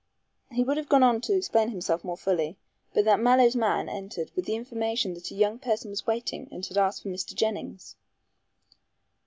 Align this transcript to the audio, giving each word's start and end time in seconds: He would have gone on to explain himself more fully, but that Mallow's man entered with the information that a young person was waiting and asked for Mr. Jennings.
He 0.51 0.63
would 0.63 0.77
have 0.77 0.89
gone 0.89 1.03
on 1.03 1.21
to 1.21 1.33
explain 1.35 1.69
himself 1.69 2.03
more 2.03 2.17
fully, 2.17 2.57
but 2.91 3.05
that 3.05 3.19
Mallow's 3.19 3.55
man 3.55 3.87
entered 3.87 4.31
with 4.35 4.45
the 4.45 4.55
information 4.55 5.13
that 5.13 5.29
a 5.29 5.35
young 5.35 5.59
person 5.59 5.91
was 5.91 6.07
waiting 6.07 6.47
and 6.51 6.67
asked 6.75 7.03
for 7.03 7.09
Mr. 7.09 7.35
Jennings. 7.35 7.95